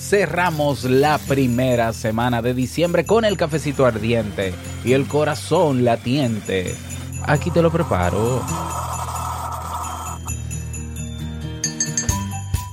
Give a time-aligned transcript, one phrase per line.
[0.00, 4.54] cerramos la primera semana de diciembre con el cafecito ardiente
[4.84, 6.74] y el corazón latiente.
[7.22, 8.42] Aquí te lo preparo.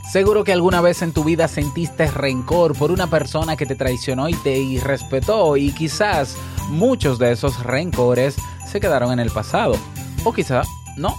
[0.09, 4.29] Seguro que alguna vez en tu vida sentiste rencor por una persona que te traicionó
[4.29, 6.37] y te irrespetó y quizás
[6.69, 8.35] muchos de esos rencores
[8.65, 9.75] se quedaron en el pasado.
[10.23, 10.63] O quizá
[10.95, 11.13] no.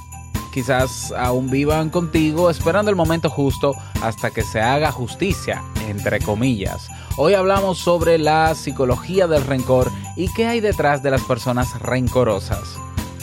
[0.53, 6.89] Quizás aún vivan contigo esperando el momento justo hasta que se haga justicia, entre comillas.
[7.17, 12.77] Hoy hablamos sobre la psicología del rencor y qué hay detrás de las personas rencorosas.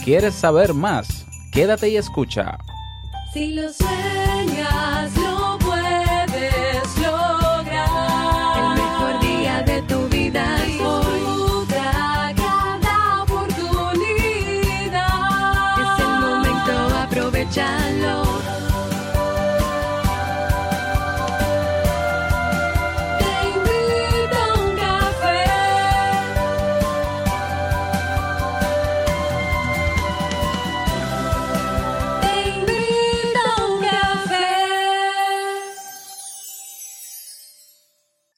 [0.04, 1.26] ¿Quieres saber más?
[1.52, 2.58] Quédate y escucha.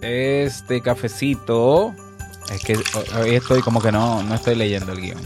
[0.00, 1.94] este cafecito.
[2.52, 2.78] Es que
[3.20, 5.18] hoy estoy como que no, no estoy leyendo el guion.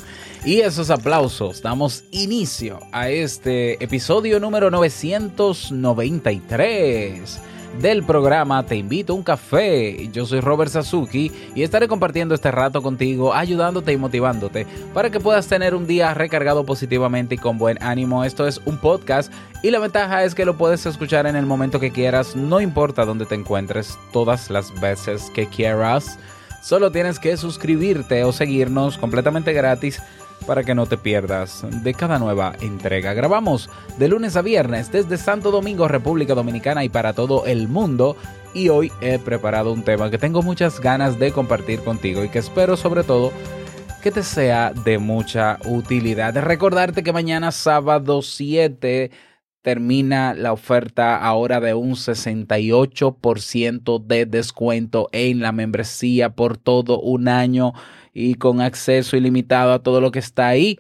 [0.45, 7.41] Y esos aplausos, damos inicio a este episodio número 993
[7.81, 10.09] del programa Te invito a un café.
[10.13, 15.21] Yo soy Robert Sasuki y estaré compartiendo este rato contigo, ayudándote y motivándote para que
[15.21, 18.25] puedas tener un día recargado positivamente y con buen ánimo.
[18.25, 19.33] Esto es un podcast
[19.63, 23.05] y la ventaja es que lo puedes escuchar en el momento que quieras, no importa
[23.05, 26.19] dónde te encuentres, todas las veces que quieras.
[26.63, 30.01] Solo tienes que suscribirte o seguirnos completamente gratis
[30.47, 33.15] para que no te pierdas de cada nueva entrega.
[33.15, 38.17] Grabamos de lunes a viernes desde Santo Domingo, República Dominicana y para todo el mundo.
[38.55, 42.41] Y hoy he preparado un tema que tengo muchas ganas de compartir contigo y que
[42.41, 43.33] espero sobre todo
[44.03, 46.37] que te sea de mucha utilidad.
[46.37, 49.11] Recordarte que mañana sábado 7
[49.63, 57.29] termina la oferta ahora de un 68% de descuento en la membresía por todo un
[57.29, 57.73] año
[58.13, 60.79] y con acceso ilimitado a todo lo que está ahí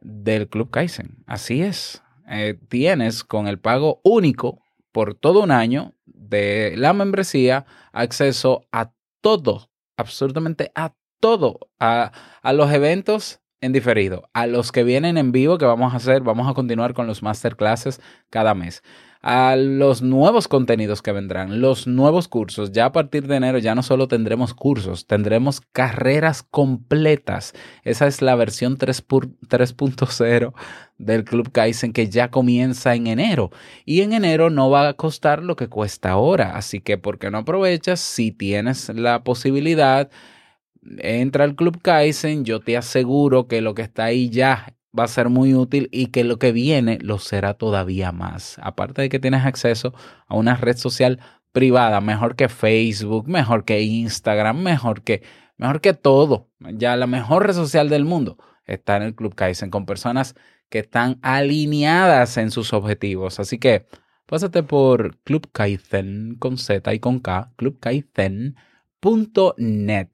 [0.00, 1.24] del Club Kaizen.
[1.26, 2.02] Así es.
[2.28, 4.62] Eh, tienes con el pago único
[4.92, 12.12] por todo un año de la membresía acceso a todo, absolutamente a todo, a,
[12.42, 16.22] a los eventos en diferido, a los que vienen en vivo que vamos a hacer,
[16.22, 18.84] vamos a continuar con los masterclasses cada mes,
[19.20, 22.70] a los nuevos contenidos que vendrán, los nuevos cursos.
[22.70, 27.52] Ya a partir de enero ya no solo tendremos cursos, tendremos carreras completas.
[27.82, 30.52] Esa es la versión 3.0
[30.98, 33.50] del Club Kaizen que ya comienza en enero.
[33.84, 36.56] Y en enero no va a costar lo que cuesta ahora.
[36.56, 40.10] Así que, ¿por qué no aprovechas si tienes la posibilidad?
[40.98, 45.08] Entra al Club Kaizen, yo te aseguro que lo que está ahí ya va a
[45.08, 48.58] ser muy útil y que lo que viene lo será todavía más.
[48.62, 49.94] Aparte de que tienes acceso
[50.26, 51.20] a una red social
[51.52, 55.22] privada, mejor que Facebook, mejor que Instagram, mejor que,
[55.56, 56.48] mejor que todo.
[56.60, 60.34] Ya la mejor red social del mundo está en el Club Kaizen con personas
[60.68, 63.40] que están alineadas en sus objetivos.
[63.40, 63.86] Así que
[64.26, 70.08] pásate por Club Kaizen con Z y con K, clubkaizen.net.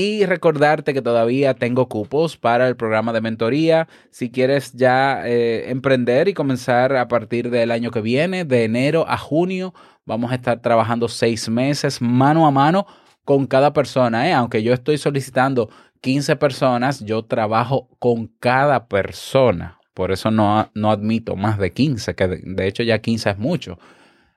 [0.00, 3.88] Y recordarte que todavía tengo cupos para el programa de mentoría.
[4.10, 9.06] Si quieres ya eh, emprender y comenzar a partir del año que viene, de enero
[9.08, 12.86] a junio, vamos a estar trabajando seis meses mano a mano
[13.24, 14.28] con cada persona.
[14.28, 14.32] ¿eh?
[14.34, 15.68] Aunque yo estoy solicitando
[16.00, 19.80] 15 personas, yo trabajo con cada persona.
[19.94, 23.80] Por eso no, no admito más de 15, que de, hecho ya 15 es mucho.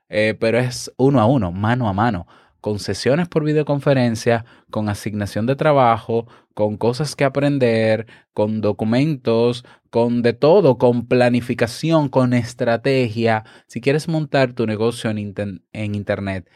[0.10, 2.26] Eh, pero es uno a uno, mano a mano
[2.62, 10.22] con sesiones por videoconferencia, con asignación de trabajo, con cosas que aprender, con documentos, con
[10.22, 13.44] de todo, con planificación, con estrategia.
[13.68, 16.50] Si quieres montar tu negocio en, inter en Internet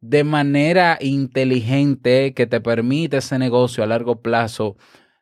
[0.00, 4.76] de manera inteligente que te permite ese negocio a largo plazo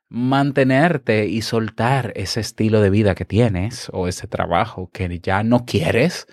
[0.08, 5.64] mantenerte y soltar ese estilo de vida que tienes o ese trabajo que ya no
[5.64, 6.26] quieres,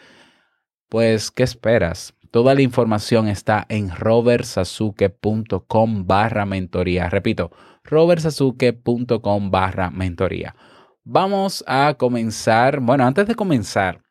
[0.89, 2.13] pues, ¿qué esperas?
[2.31, 7.09] Toda la información está en robertsasuke.com barra mentoría.
[7.09, 7.51] Repito,
[7.83, 10.55] robertsasuke.com barra mentoría.
[11.03, 12.79] Vamos a comenzar.
[12.79, 14.01] Bueno, antes de comenzar,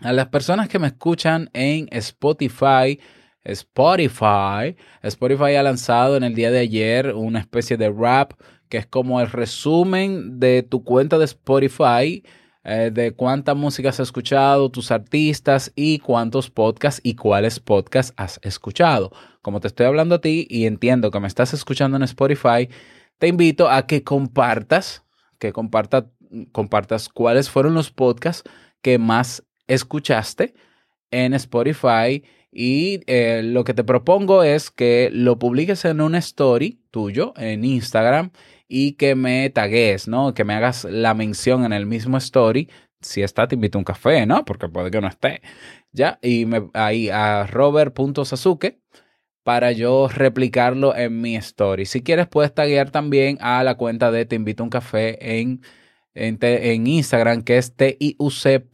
[0.00, 3.00] a las personas que me escuchan en Spotify,
[3.42, 8.34] Spotify, Spotify ha lanzado en el día de ayer una especie de rap
[8.68, 12.22] que es como el resumen de tu cuenta de Spotify,
[12.64, 18.38] eh, de cuánta música has escuchado, tus artistas y cuántos podcasts y cuáles podcasts has
[18.42, 19.12] escuchado.
[19.40, 22.68] Como te estoy hablando a ti y entiendo que me estás escuchando en Spotify,
[23.18, 25.04] te invito a que compartas,
[25.38, 26.10] que comparta,
[26.52, 28.48] compartas cuáles fueron los podcasts
[28.80, 30.54] que más escuchaste
[31.10, 32.22] en Spotify
[32.52, 37.64] y eh, lo que te propongo es que lo publiques en una story tuyo en
[37.64, 38.30] Instagram
[38.72, 40.34] y que me tagues, ¿no?
[40.34, 42.70] Que me hagas la mención en el mismo story.
[43.02, 44.44] Si está, te invito a un café, ¿no?
[44.44, 45.42] Porque puede que no esté.
[45.92, 48.80] Ya, y me, ahí a robert.sasuke
[49.44, 51.86] para yo replicarlo en mi story.
[51.86, 55.62] Si quieres, puedes taguear también a la cuenta de Te invito a un café en,
[56.14, 58.72] en, te- en Instagram, que es tiuc.rs,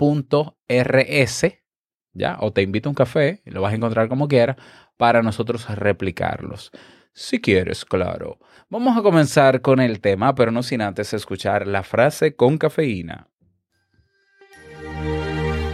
[2.12, 2.36] ¿ya?
[2.40, 4.56] O te invito a un café, lo vas a encontrar como quieras,
[4.96, 6.70] para nosotros replicarlos.
[7.14, 8.38] Si quieres, claro.
[8.70, 13.28] Vamos a comenzar con el tema, pero no sin antes escuchar la frase con cafeína.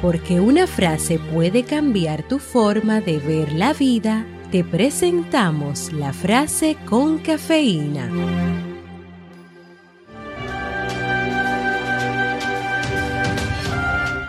[0.01, 6.77] Porque una frase puede cambiar tu forma de ver la vida, te presentamos la frase
[6.87, 8.09] con cafeína.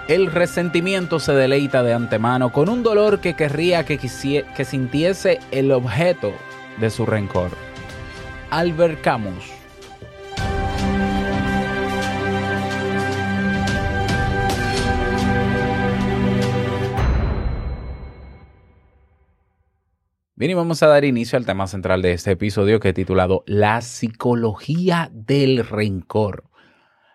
[0.07, 5.39] El resentimiento se deleita de antemano con un dolor que querría que, quisie- que sintiese
[5.51, 6.31] el objeto
[6.79, 7.64] de su rencor.
[8.55, 9.51] Albert Camus.
[20.35, 23.43] Bien, y vamos a dar inicio al tema central de este episodio que he titulado
[23.45, 26.45] La psicología del rencor.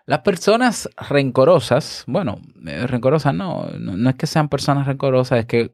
[0.05, 5.45] Las personas rencorosas, bueno, eh, rencorosas no, no, no es que sean personas rencorosas, es
[5.47, 5.73] que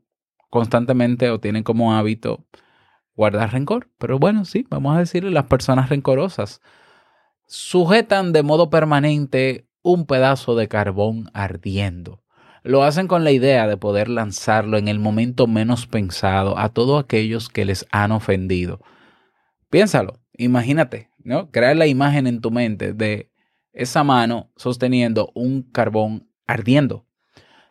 [0.50, 2.46] constantemente o tienen como hábito
[3.18, 3.90] guardar rencor.
[3.98, 6.62] Pero bueno, sí, vamos a decirle las personas rencorosas
[7.48, 12.24] sujetan de modo permanente un pedazo de carbón ardiendo.
[12.64, 17.02] Lo hacen con la idea de poder lanzarlo en el momento menos pensado a todos
[17.02, 18.82] aquellos que les han ofendido.
[19.70, 21.50] Piénsalo, imagínate, ¿no?
[21.52, 23.32] Crear la imagen en tu mente de
[23.72, 27.06] esa mano sosteniendo un carbón ardiendo.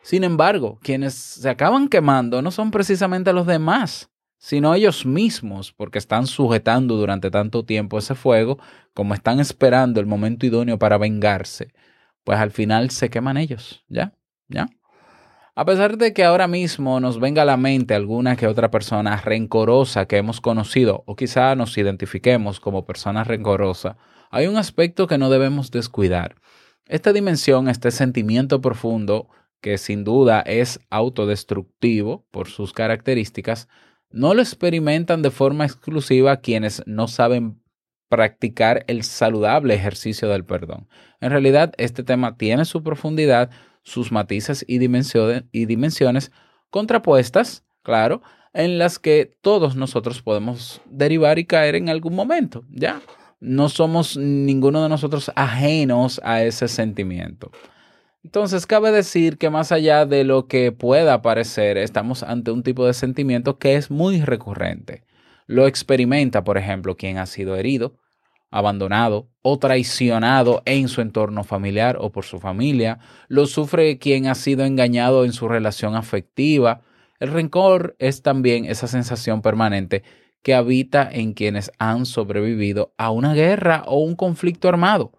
[0.01, 5.97] Sin embargo, quienes se acaban quemando no son precisamente los demás, sino ellos mismos, porque
[5.97, 8.59] están sujetando durante tanto tiempo ese fuego,
[8.93, 11.73] como están esperando el momento idóneo para vengarse,
[12.23, 14.13] pues al final se queman ellos, ¿ya?
[14.47, 14.67] ¿Ya?
[15.55, 19.17] A pesar de que ahora mismo nos venga a la mente alguna que otra persona
[19.17, 23.95] rencorosa que hemos conocido, o quizá nos identifiquemos como personas rencorosas,
[24.29, 26.35] hay un aspecto que no debemos descuidar.
[26.85, 29.29] Esta dimensión, este sentimiento profundo,
[29.59, 33.67] que sin duda es autodestructivo por sus características,
[34.09, 37.61] no lo experimentan de forma exclusiva quienes no saben
[38.09, 40.87] practicar el saludable ejercicio del perdón.
[41.19, 43.49] En realidad, este tema tiene su profundidad,
[43.83, 46.31] sus matices y dimensiones, y dimensiones
[46.69, 48.21] contrapuestas, claro,
[48.53, 53.01] en las que todos nosotros podemos derivar y caer en algún momento, ¿ya?
[53.39, 57.51] No somos ninguno de nosotros ajenos a ese sentimiento.
[58.27, 62.85] Entonces, cabe decir que más allá de lo que pueda parecer, estamos ante un tipo
[62.85, 65.05] de sentimiento que es muy recurrente.
[65.45, 67.95] Lo experimenta, por ejemplo, quien ha sido herido,
[68.51, 72.99] abandonado o traicionado en su entorno familiar o por su familia.
[73.29, 76.81] Lo sufre quien ha sido engañado en su relación afectiva.
[77.21, 80.03] El rencor es también esa sensación permanente
[80.43, 85.13] que habita en quienes han sobrevivido a una guerra o un conflicto armado.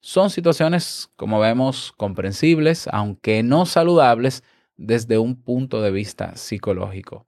[0.00, 4.44] Son situaciones, como vemos, comprensibles, aunque no saludables
[4.76, 7.26] desde un punto de vista psicológico.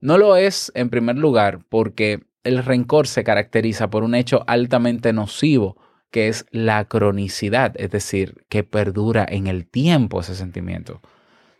[0.00, 5.12] No lo es, en primer lugar, porque el rencor se caracteriza por un hecho altamente
[5.12, 5.76] nocivo,
[6.10, 11.00] que es la cronicidad, es decir, que perdura en el tiempo ese sentimiento.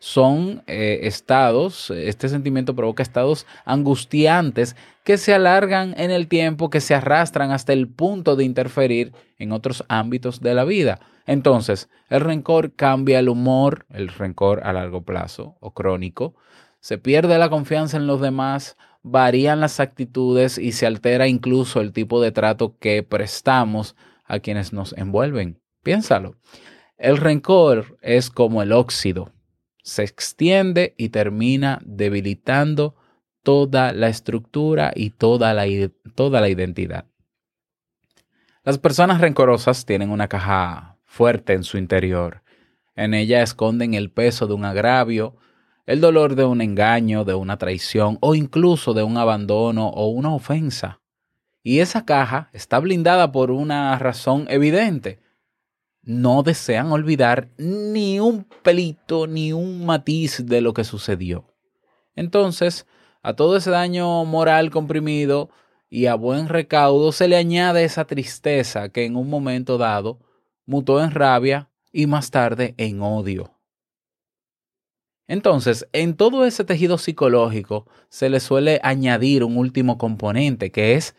[0.05, 6.81] Son eh, estados, este sentimiento provoca estados angustiantes que se alargan en el tiempo, que
[6.81, 10.99] se arrastran hasta el punto de interferir en otros ámbitos de la vida.
[11.25, 16.35] Entonces, el rencor cambia el humor, el rencor a largo plazo o crónico,
[16.81, 21.93] se pierde la confianza en los demás, varían las actitudes y se altera incluso el
[21.93, 23.95] tipo de trato que prestamos
[24.25, 25.61] a quienes nos envuelven.
[25.85, 26.35] Piénsalo.
[26.99, 29.31] El rencor es como el óxido.
[29.83, 32.95] Se extiende y termina debilitando
[33.43, 35.67] toda la estructura y toda la,
[36.15, 37.07] toda la identidad.
[38.65, 42.43] Las personas rencorosas tienen una caja fuerte en su interior.
[42.95, 45.37] En ella esconden el peso de un agravio,
[45.87, 50.33] el dolor de un engaño, de una traición o incluso de un abandono o una
[50.33, 51.01] ofensa.
[51.63, 55.21] Y esa caja está blindada por una razón evidente.
[56.03, 61.47] No desean olvidar ni un pelito ni un matiz de lo que sucedió.
[62.17, 62.87] Entonces,
[63.23, 65.51] a todo ese daño moral comprimido
[65.89, 70.19] y a buen recaudo se le añade esa tristeza que en un momento dado
[70.67, 73.53] mutó en rabia y más tarde en odio.
[75.29, 81.15] Entonces, en todo ese tejido psicológico se le suele añadir un último componente que es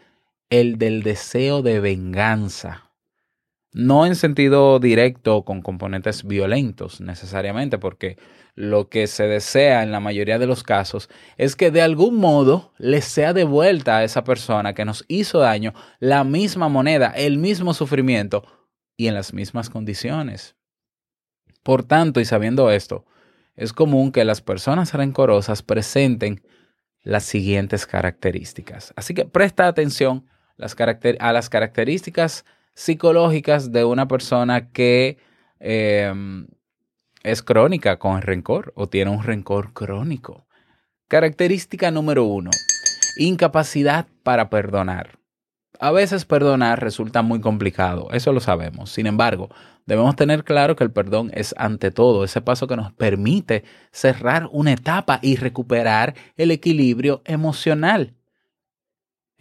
[0.49, 2.82] el del deseo de venganza.
[3.73, 8.17] No en sentido directo con componentes violentos necesariamente, porque
[8.53, 12.71] lo que se desea en la mayoría de los casos es que de algún modo
[12.77, 17.73] le sea devuelta a esa persona que nos hizo daño la misma moneda, el mismo
[17.73, 18.45] sufrimiento
[18.95, 20.55] y en las mismas condiciones.
[21.63, 23.05] Por tanto, y sabiendo esto,
[23.55, 26.43] es común que las personas rencorosas presenten
[27.01, 28.93] las siguientes características.
[28.95, 30.27] Así que presta atención
[30.59, 35.17] a las características psicológicas de una persona que
[35.59, 36.13] eh,
[37.23, 40.45] es crónica con rencor o tiene un rencor crónico.
[41.07, 42.51] Característica número uno,
[43.17, 45.19] incapacidad para perdonar.
[45.79, 48.91] A veces perdonar resulta muy complicado, eso lo sabemos.
[48.91, 49.49] Sin embargo,
[49.85, 54.47] debemos tener claro que el perdón es ante todo ese paso que nos permite cerrar
[54.51, 58.13] una etapa y recuperar el equilibrio emocional.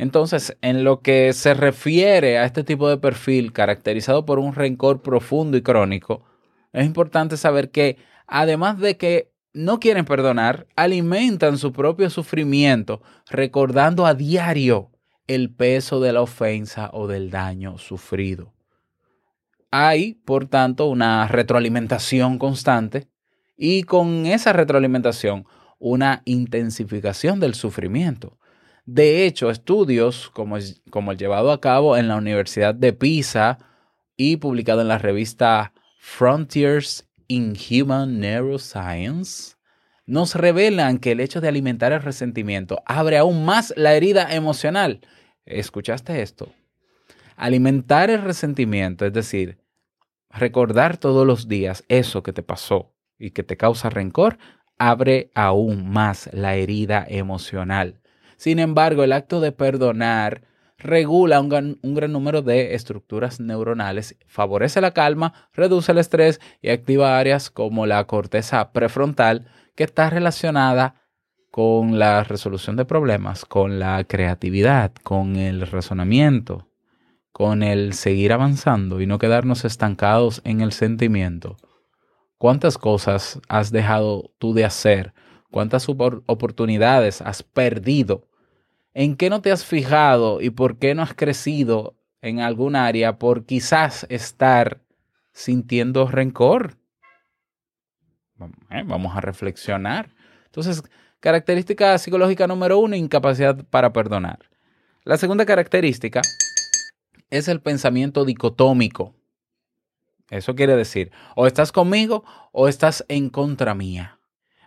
[0.02, 5.00] Entonces, en lo que se refiere a este tipo de perfil caracterizado por un rencor
[5.00, 6.25] profundo y crónico,
[6.73, 14.04] es importante saber que, además de que no quieren perdonar, alimentan su propio sufrimiento recordando
[14.04, 14.90] a diario
[15.28, 18.52] el peso de la ofensa o del daño sufrido.
[19.71, 23.06] Hay, por tanto, una retroalimentación constante
[23.56, 25.47] y con esa retroalimentación
[25.78, 28.37] una intensificación del sufrimiento.
[28.84, 33.58] De hecho, estudios como, el llevado a cabo en la Universidad de Pisa
[34.16, 39.54] y publicado en la revista Frontiers in Human Neuroscience
[40.04, 45.00] nos revelan que el hecho de alimentar el resentimiento abre aún más la herida emocional.
[45.46, 46.52] ¿Escuchaste esto?
[47.36, 49.58] Alimentar el resentimiento, es decir,
[50.28, 54.38] recordar todos los días eso que te pasó y que te causa rencor,
[54.76, 58.01] abre aún más la herida emocional.
[58.42, 60.42] Sin embargo, el acto de perdonar
[60.76, 61.78] regula un gran,
[62.12, 68.04] número de estructuras neuronales, favorece la calma, reduce el estrés y activa áreas como la
[68.08, 69.46] corteza prefrontal,
[69.76, 71.04] que está relacionada
[71.52, 76.66] con la resolución de problemas, con la creatividad, con el razonamiento,
[77.30, 81.58] con el seguir avanzando y no quedarnos estancados en el sentimiento.
[82.38, 85.14] ¿Cuántas cosas has dejado tú de hacer?
[85.52, 88.26] ¿Cuántas opor- oportunidades has perdido?
[88.94, 93.18] ¿En qué no te has fijado y por qué no has crecido en algún área
[93.18, 94.82] por quizás estar
[95.32, 96.76] sintiendo rencor?
[98.70, 100.14] Eh, Vamos a reflexionar.
[100.46, 100.82] Entonces,
[101.20, 104.50] característica psicológica número uno, incapacidad para perdonar.
[105.04, 106.20] La segunda característica
[107.30, 109.14] es el pensamiento dicotómico.
[110.28, 114.18] Eso quiere decir, o estás conmigo o estás en contra mía.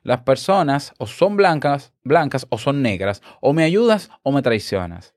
[0.05, 5.15] Las personas o son blancas, blancas o son negras, o me ayudas o me traicionas.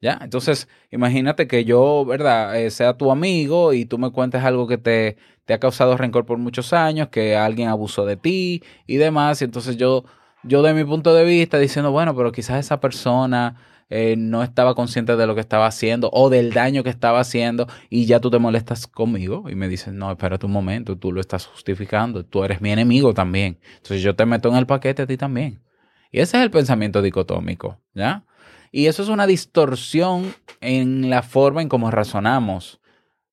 [0.00, 0.20] ¿Ya?
[0.22, 4.78] Entonces, imagínate que yo, ¿verdad?, Eh, sea tu amigo y tú me cuentes algo que
[4.78, 9.42] te, te ha causado rencor por muchos años, que alguien abusó de ti y demás.
[9.42, 10.04] Y entonces yo,
[10.44, 13.56] yo de mi punto de vista diciendo, bueno, pero quizás esa persona
[13.94, 17.66] eh, no estaba consciente de lo que estaba haciendo o del daño que estaba haciendo
[17.90, 21.20] y ya tú te molestas conmigo y me dices, no, espérate un momento, tú lo
[21.20, 23.58] estás justificando, tú eres mi enemigo también.
[23.76, 25.62] Entonces yo te meto en el paquete a ti también.
[26.10, 28.24] Y ese es el pensamiento dicotómico, ¿ya?
[28.70, 32.80] Y eso es una distorsión en la forma en cómo razonamos,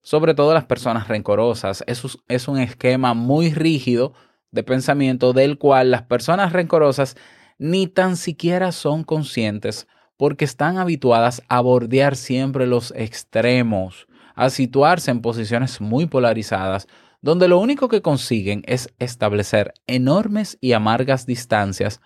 [0.02, 1.86] sobre todo las personas rencorosas.
[1.88, 4.12] Eso es, un esquema muy rígido
[4.52, 7.16] de pensamiento del cual las personas rencorosas
[7.60, 9.88] ni tan siquiera son conscientes
[10.20, 16.90] porque están habituadas a bordear siempre los extremos, a situarse en posiciones muy polarizadas,
[17.22, 22.02] donde lo único que consiguen es establecer enormes y amargas distancias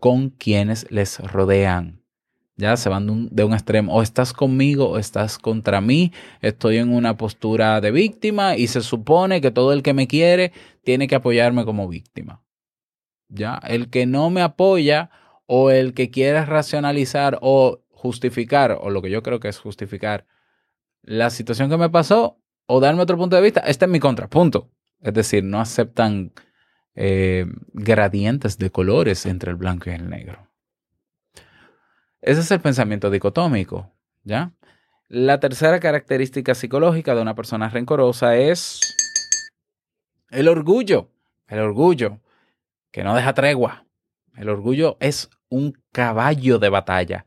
[0.00, 2.02] con quienes les rodean.
[2.56, 6.10] Ya se van de un, de un extremo, o estás conmigo o estás contra mí,
[6.40, 10.50] estoy en una postura de víctima y se supone que todo el que me quiere
[10.82, 12.42] tiene que apoyarme como víctima.
[13.28, 13.60] ¿ya?
[13.64, 15.10] El que no me apoya
[15.54, 20.24] o el que quiere racionalizar o justificar, o lo que yo creo que es justificar,
[21.02, 24.30] la situación que me pasó o darme otro punto de vista, está en mi contra,
[24.30, 24.70] punto.
[25.02, 26.32] Es decir, no aceptan
[26.94, 27.44] eh,
[27.74, 30.48] gradientes de colores entre el blanco y el negro.
[32.22, 33.92] Ese es el pensamiento dicotómico,
[34.24, 34.54] ¿ya?
[35.08, 38.80] La tercera característica psicológica de una persona rencorosa es
[40.30, 41.10] el orgullo.
[41.46, 42.20] El orgullo
[42.90, 43.84] que no deja tregua.
[44.34, 47.26] El orgullo es un caballo de batalla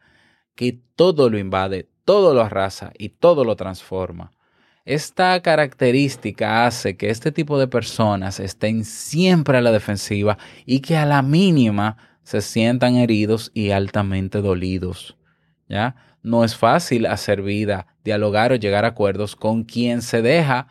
[0.56, 4.32] que todo lo invade, todo lo arrasa y todo lo transforma.
[4.84, 10.98] Esta característica hace que este tipo de personas estén siempre a la defensiva y que
[10.98, 15.18] a la mínima se sientan heridos y altamente dolidos.
[15.68, 15.96] ¿Ya?
[16.24, 20.68] No es fácil hacer vida, dialogar o llegar a acuerdos con quien se deja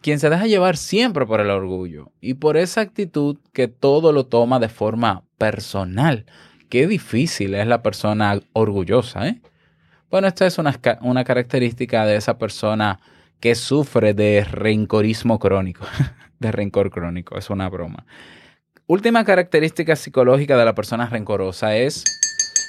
[0.00, 4.26] quien se deja llevar siempre por el orgullo y por esa actitud que todo lo
[4.26, 6.26] toma de forma personal.
[6.68, 9.40] Qué difícil es la persona orgullosa, ¿eh?
[10.10, 13.00] Bueno, esta es una, una característica de esa persona
[13.38, 15.86] que sufre de rencorismo crónico,
[16.40, 18.04] de rencor crónico, es una broma.
[18.86, 22.04] Última característica psicológica de la persona rencorosa es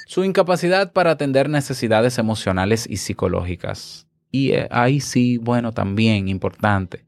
[0.06, 4.06] su incapacidad para atender necesidades emocionales y psicológicas.
[4.32, 7.04] Y eh, ahí sí, bueno, también importante.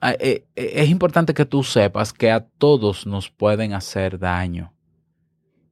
[0.00, 4.72] Ah, eh, eh, Es importante que tú sepas que a todos nos pueden hacer daño.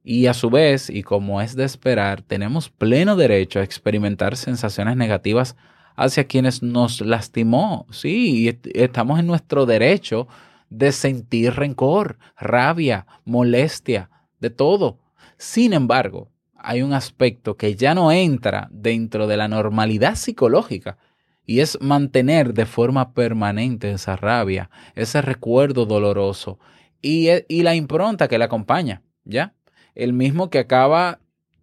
[0.03, 4.97] Y a su vez, y como es de esperar, tenemos pleno derecho a experimentar sensaciones
[4.97, 5.55] negativas
[5.95, 7.85] hacia quienes nos lastimó.
[7.91, 10.27] Sí, estamos en nuestro derecho
[10.69, 14.99] de sentir rencor, rabia, molestia, de todo.
[15.37, 16.29] Sin embargo,
[16.61, 20.97] hay un aspecto que ya no entra dentro de la normalidad psicológica
[21.45, 26.59] y es mantener de forma permanente esa rabia, ese recuerdo doloroso
[27.01, 29.53] y, e- y la impronta que le acompaña, ¿ya?
[29.95, 31.19] El mismo que acaba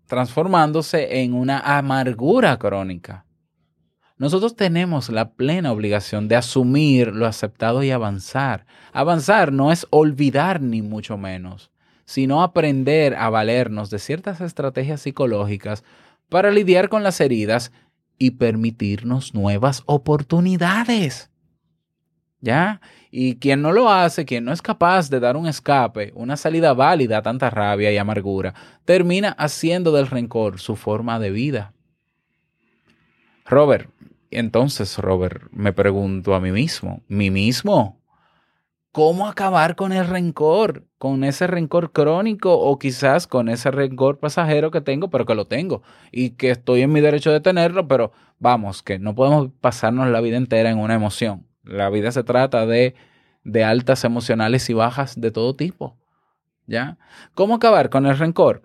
[0.06, 3.26] transformándose en una amargura crónica.
[4.18, 8.66] Nosotros tenemos la plena obligación de asumir lo aceptado y avanzar.
[8.92, 11.70] Avanzar no es olvidar ni mucho menos,
[12.06, 15.84] sino aprender a valernos de ciertas estrategias psicológicas
[16.28, 17.72] para lidiar con las heridas
[18.18, 21.30] y permitirnos nuevas oportunidades.
[22.40, 22.80] ¿Ya?
[23.10, 26.74] Y quien no lo hace, quien no es capaz de dar un escape, una salida
[26.74, 31.72] válida a tanta rabia y amargura, termina haciendo del rencor su forma de vida.
[33.46, 33.90] Robert,
[34.30, 38.00] entonces, Robert, me pregunto a mí mismo, ¿mí mismo?
[38.96, 40.86] ¿Cómo acabar con el rencor?
[40.96, 45.44] Con ese rencor crónico o quizás con ese rencor pasajero que tengo, pero que lo
[45.44, 50.08] tengo y que estoy en mi derecho de tenerlo, pero vamos, que no podemos pasarnos
[50.08, 51.46] la vida entera en una emoción.
[51.62, 52.94] La vida se trata de,
[53.44, 55.98] de altas emocionales y bajas de todo tipo.
[56.66, 56.96] ¿Ya?
[57.34, 58.62] ¿Cómo acabar con el rencor?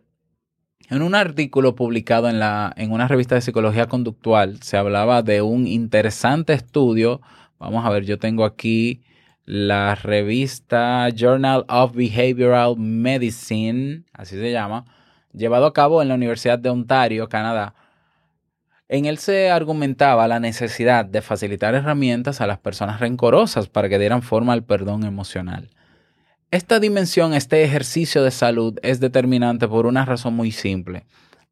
[0.90, 5.42] En un artículo publicado en, la, en una revista de psicología conductual se hablaba de
[5.42, 7.20] un interesante estudio.
[7.60, 9.04] Vamos a ver, yo tengo aquí
[9.52, 14.86] la revista Journal of Behavioral Medicine, así se llama,
[15.34, 17.76] llevado a cabo en la Universidad de Ontario, Canadá.
[18.88, 24.00] En él se argumentaba la necesidad de facilitar herramientas a las personas rencorosas para que
[24.00, 25.70] dieran forma al perdón emocional.
[26.50, 31.04] Esta dimensión, este ejercicio de salud es determinante por una razón muy simple.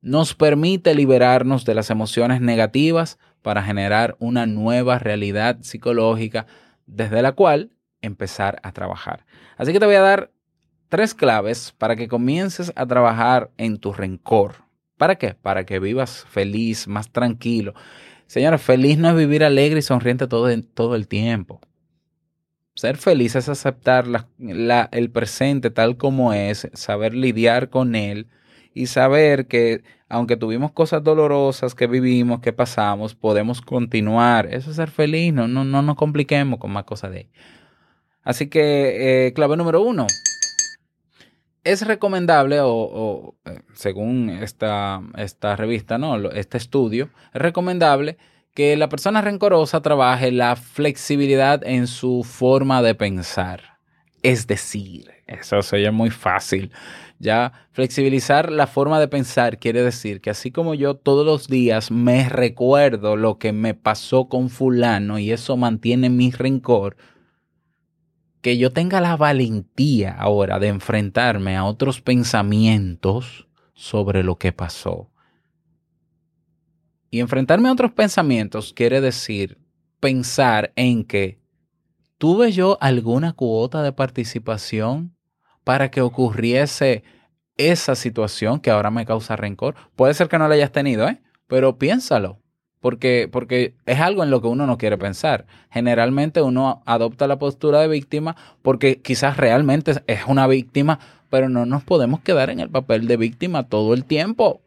[0.02, 6.46] Nos permite liberarnos de las emociones negativas para generar una nueva realidad psicológica
[6.86, 9.26] desde la cual empezar a trabajar.
[9.58, 10.32] Así que te voy a dar
[10.90, 14.56] tres claves para que comiences a trabajar en tu rencor.
[14.98, 15.34] ¿Para qué?
[15.36, 17.74] Para que vivas feliz, más tranquilo.
[18.28, 21.62] Señores, feliz no es vivir alegre y sonriente todo, todo el tiempo.
[22.76, 28.28] Ser feliz es aceptar la, el presente tal como es, saber lidiar con él
[28.74, 34.48] y saber que aunque tuvimos cosas dolorosas que vivimos, que pasamos, podemos continuar.
[34.54, 37.30] Eso es ser feliz, no, no, no nos compliquemos con más cosas de ahí.
[38.24, 40.08] Así que, eh, clave número uno.
[41.64, 46.30] Es recomendable, o, eh, según esta, esta revista, ¿no?
[46.32, 48.18] este estudio, es recomendable
[48.54, 53.80] que la persona rencorosa trabaje la flexibilidad en su forma de pensar.
[54.22, 56.72] Es decir, eso se oye muy fácil.
[57.20, 61.92] Ya flexibilizar la forma de pensar quiere decir que así como yo todos los días
[61.92, 66.96] me recuerdo lo que me pasó con fulano y eso mantiene mi rencor,
[68.42, 75.10] que yo tenga la valentía ahora de enfrentarme a otros pensamientos sobre lo que pasó.
[77.12, 79.58] Y enfrentarme a otros pensamientos quiere decir
[80.00, 81.40] pensar en que
[82.18, 85.16] tuve yo alguna cuota de participación
[85.64, 87.04] para que ocurriese
[87.58, 89.76] esa situación que ahora me causa rencor.
[89.96, 91.22] Puede ser que no la hayas tenido, ¿eh?
[91.48, 92.40] Pero piénsalo.
[92.80, 95.46] Porque, porque es algo en lo que uno no quiere pensar.
[95.70, 101.66] Generalmente uno adopta la postura de víctima porque quizás realmente es una víctima, pero no
[101.66, 104.62] nos podemos quedar en el papel de víctima todo el tiempo.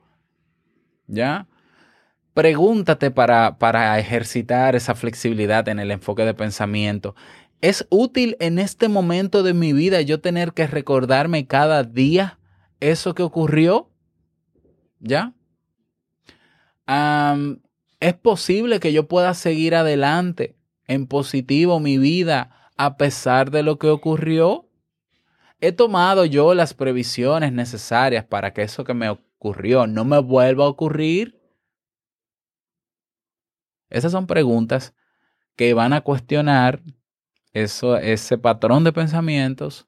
[1.06, 1.46] ¿Ya?
[2.34, 7.14] Pregúntate para, para ejercitar esa flexibilidad en el enfoque de pensamiento.
[7.62, 12.38] ¿Es útil en este momento de mi vida yo tener que recordarme cada día
[12.80, 13.88] eso que ocurrió?
[14.98, 15.32] ¿Ya?
[18.02, 20.56] ¿Es posible que yo pueda seguir adelante
[20.88, 24.68] en positivo mi vida a pesar de lo que ocurrió?
[25.60, 30.64] ¿He tomado yo las previsiones necesarias para que eso que me ocurrió no me vuelva
[30.64, 31.40] a ocurrir?
[33.88, 34.96] Esas son preguntas
[35.54, 36.82] que van a cuestionar
[37.52, 39.86] eso, ese patrón de pensamientos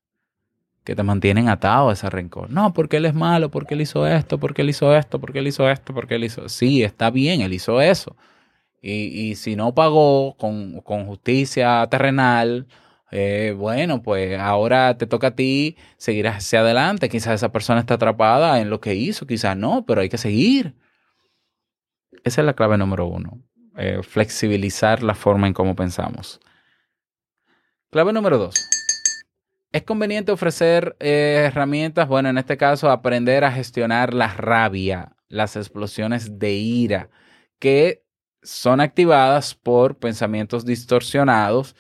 [0.84, 2.50] que te mantienen atado a ese rencor.
[2.50, 5.48] No, porque él es malo, porque él hizo esto, porque él hizo esto, porque él
[5.48, 6.48] hizo esto, porque él hizo...
[6.48, 8.16] Sí, está bien, él hizo eso.
[8.82, 12.66] Y, y si no pagó con, con justicia terrenal,
[13.10, 17.08] eh, bueno, pues ahora te toca a ti seguir hacia adelante.
[17.08, 20.74] Quizás esa persona está atrapada en lo que hizo, quizás no, pero hay que seguir.
[22.24, 23.38] Esa es la clave número uno.
[23.76, 26.40] eh, flexibilizar la forma en cómo pensamos.
[27.90, 28.73] Clave número dos.
[29.74, 35.56] Es conveniente ofrecer eh, herramientas, bueno, en este caso, aprender a gestionar la rabia, las
[35.56, 37.10] explosiones de ira,
[37.58, 38.04] que
[38.44, 41.74] son activadas por pensamientos distorsionados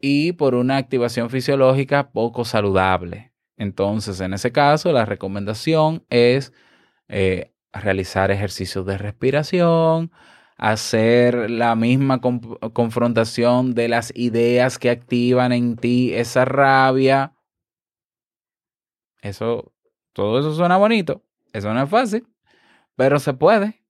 [0.00, 3.32] y por una activación fisiológica poco saludable.
[3.56, 6.52] Entonces, en ese caso, la recomendación es
[7.08, 10.12] eh, realizar ejercicios de respiración,
[10.56, 12.20] hacer la misma
[12.72, 17.34] confrontación de las ideas que activan en ti esa rabia.
[19.20, 19.72] Eso,
[20.12, 21.22] todo eso suena bonito.
[21.52, 22.26] Eso no es fácil,
[22.96, 23.82] pero se puede.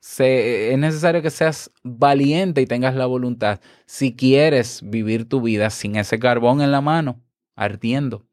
[0.00, 5.70] Se- es necesario que seas valiente y tengas la voluntad si quieres vivir tu vida
[5.70, 7.22] sin ese carbón en la mano,
[7.56, 8.26] ardiendo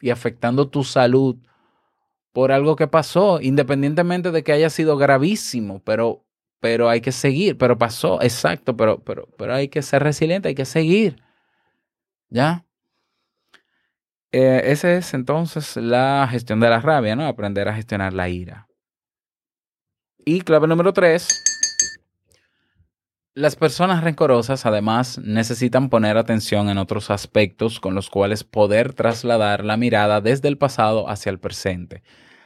[0.00, 1.36] y afectando tu salud
[2.32, 6.25] por algo que pasó, independientemente de que haya sido gravísimo, pero,
[6.66, 10.56] pero hay que seguir, pero pasó, exacto, pero, pero, pero hay que ser resiliente, hay
[10.56, 11.22] que seguir.
[12.28, 12.64] ¿Ya?
[14.32, 17.24] Eh, esa es entonces la gestión de la rabia, ¿no?
[17.24, 18.66] Aprender a gestionar la ira.
[20.24, 21.28] Y clave número tres.
[23.34, 29.64] Las personas rencorosas además necesitan poner atención en otros aspectos con los cuales poder trasladar
[29.64, 32.02] la mirada desde el pasado hacia el presente.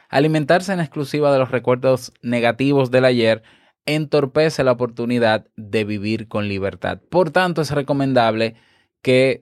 [0.09, 3.41] Alimentarse en exclusiva de los recuerdos negativos del ayer
[3.85, 6.99] entorpece la oportunidad de vivir con libertad.
[7.09, 8.55] Por tanto, es recomendable
[9.01, 9.41] que,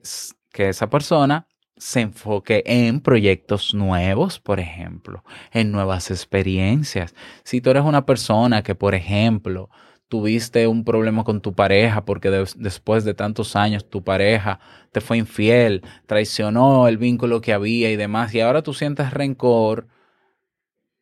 [0.52, 7.14] que esa persona se enfoque en proyectos nuevos, por ejemplo, en nuevas experiencias.
[7.42, 9.70] Si tú eres una persona que, por ejemplo,
[10.08, 14.60] tuviste un problema con tu pareja porque des- después de tantos años tu pareja
[14.92, 19.86] te fue infiel, traicionó el vínculo que había y demás, y ahora tú sientes rencor,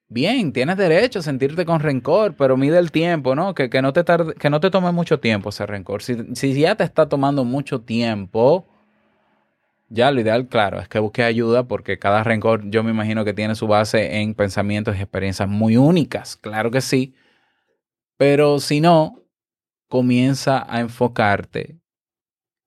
[0.08, 3.54] bien, tienes derecho a sentirte con rencor, pero mide el tiempo, ¿no?
[3.54, 6.02] Que, que no, te tarde- que no te tome mucho tiempo ese rencor.
[6.02, 8.66] Si, si ya te está tomando mucho tiempo,
[9.90, 13.32] ya lo ideal, claro, es que busques ayuda porque cada rencor yo me imagino que
[13.32, 17.14] tiene su base en pensamientos y experiencias muy únicas, claro que sí.
[18.16, 19.22] Pero si no,
[19.88, 21.80] comienza a enfocarte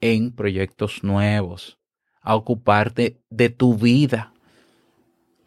[0.02, 1.80] en proyectos nuevos,
[2.22, 4.34] a ocuparte de tu vida,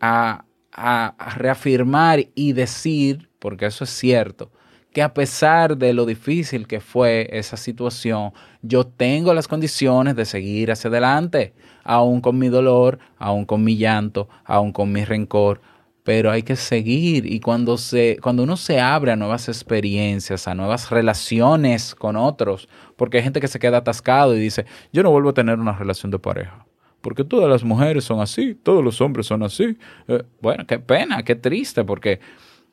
[0.01, 0.44] a,
[0.75, 4.51] a- reafirmar y decir, porque eso es cierto,
[4.93, 8.33] que a pesar de lo difícil que fue esa situación,
[8.63, 13.77] yo tengo las condiciones de seguir hacia adelante, aún con mi dolor, aún con mi
[13.77, 15.61] llanto, aún con mi rencor,
[16.05, 20.55] pero hay que seguir y cuando se cuando uno se abre a nuevas experiencias, a
[20.55, 25.11] nuevas relaciones con otros, porque hay gente que se queda atascado y dice, "Yo no
[25.11, 26.64] vuelvo a tener una relación de pareja."
[27.05, 29.77] Porque todas las mujeres son así, todos los hombres son así.
[30.09, 32.19] Eh, bueno, qué pena, qué triste, porque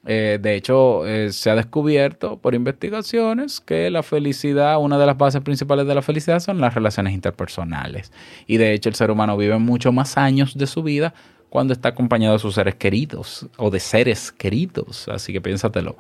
[0.06, 5.17] eh, de hecho eh, se ha descubierto por investigaciones que la felicidad, una de las
[5.17, 8.13] bases principales de la felicidad son las relaciones interpersonales.
[8.48, 11.13] Y de hecho el ser humano vive mucho más años de su vida
[11.50, 15.10] cuando está acompañado de sus seres queridos o de seres queridos.
[15.10, 15.98] Así que piénsatelo.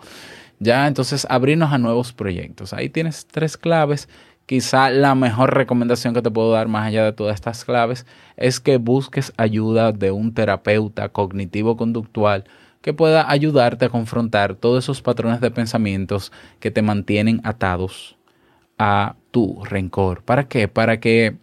[0.59, 2.71] Ya, entonces abrirnos a nuevos proyectos.
[2.71, 4.07] Ahí tienes tres claves.
[4.51, 8.59] Quizá la mejor recomendación que te puedo dar más allá de todas estas claves es
[8.59, 12.43] que busques ayuda de un terapeuta cognitivo-conductual
[12.81, 18.17] que pueda ayudarte a confrontar todos esos patrones de pensamientos que te mantienen atados
[18.77, 20.21] a tu rencor.
[20.21, 20.67] ¿Para qué?
[20.67, 21.37] Para que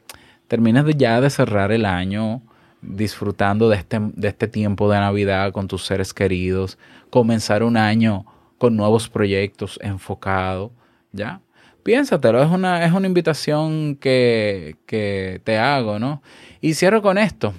[0.46, 2.42] termines de ya de cerrar el año
[2.82, 6.76] disfrutando de este, de este tiempo de Navidad con tus seres queridos,
[7.08, 8.26] comenzar un año
[8.58, 10.72] con nuevos proyectos enfocados,
[11.10, 11.40] ¿ya?
[11.88, 16.20] Piénsatelo, es una, es una invitación que, que te hago, ¿no?
[16.60, 17.54] Y cierro con esto.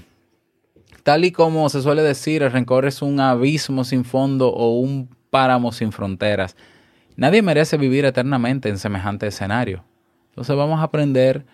[1.01, 5.09] Tal y como se suele decir, el rencor es un abismo sin fondo o un
[5.31, 6.55] páramo sin fronteras.
[7.15, 9.83] Nadie merece vivir eternamente en semejante escenario.
[10.29, 11.47] Entonces vamos a aprender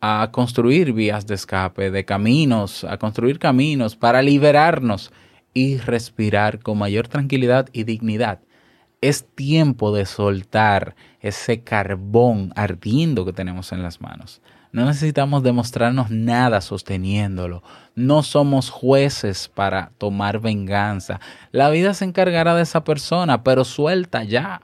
[0.00, 5.12] a construir vías de escape, de caminos, a construir caminos para liberarnos
[5.52, 8.40] y respirar con mayor tranquilidad y dignidad.
[9.00, 14.40] Es tiempo de soltar ese carbón ardiendo que tenemos en las manos.
[14.72, 17.62] No necesitamos demostrarnos nada sosteniéndolo.
[17.94, 21.20] No somos jueces para tomar venganza.
[21.52, 24.60] La vida se encargará de esa persona, pero suelta ya.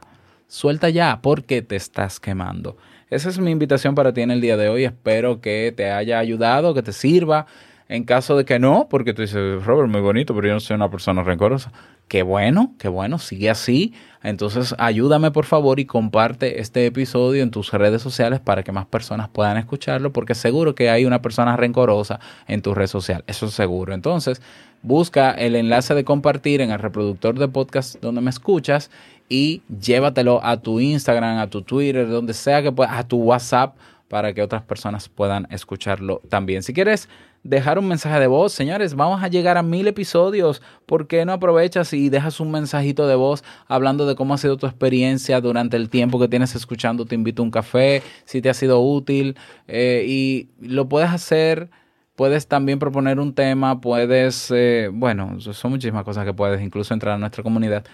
[0.49, 2.77] Suelta ya porque te estás quemando.
[3.11, 4.85] Esa es mi invitación para ti en el día de hoy.
[4.85, 7.47] Espero que te haya ayudado, que te sirva.
[7.95, 10.75] En caso de que no, porque tú dices, Robert, muy bonito, pero yo no soy
[10.75, 11.71] una persona rencorosa.
[12.09, 13.95] Qué bueno, qué bueno, sigue así.
[14.25, 18.87] Entonces, ayúdame por favor y comparte este episodio en tus redes sociales para que más
[18.87, 23.23] personas puedan escucharlo, porque seguro que hay una persona rencorosa en tu red social.
[23.29, 23.95] Eso es seguro.
[23.95, 24.43] Entonces,
[24.83, 28.91] busca el enlace de compartir en el reproductor de podcast donde me escuchas
[29.29, 33.77] y llévatelo a tu Instagram, a tu Twitter, donde sea que puedas, a tu WhatsApp
[34.09, 36.65] para que otras personas puedan escucharlo también.
[36.65, 37.09] Si quieres
[37.45, 40.63] dejar un mensaje de voz, señores, vamos a llegar a mil episodios.
[40.87, 44.57] ¿Por qué no aprovechas y dejas un mensajito de voz hablando de cómo ha sido
[44.57, 47.05] tu experiencia durante el tiempo que tienes escuchando?
[47.05, 49.37] Te invito a un café, si te ha sido útil
[49.69, 51.71] eh, y lo puedes hacer.
[52.17, 57.15] Puedes también proponer un tema, puedes, eh, bueno, son muchísimas cosas que puedes, incluso entrar
[57.15, 57.85] a nuestra comunidad.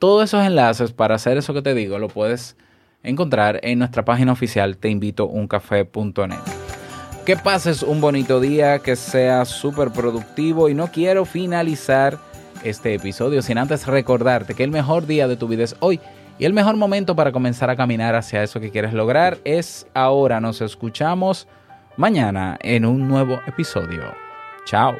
[0.00, 2.56] Todos esos enlaces para hacer eso que te digo lo puedes
[3.04, 6.38] encontrar en nuestra página oficial teinvitouncafé.net.
[7.28, 12.16] Que pases un bonito día, que sea súper productivo y no quiero finalizar
[12.64, 16.00] este episodio sin antes recordarte que el mejor día de tu vida es hoy
[16.38, 20.40] y el mejor momento para comenzar a caminar hacia eso que quieres lograr es ahora.
[20.40, 21.46] Nos escuchamos
[21.98, 24.04] mañana en un nuevo episodio.
[24.64, 24.94] Chao.